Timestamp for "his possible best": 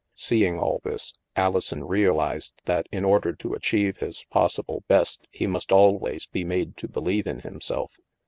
3.97-5.27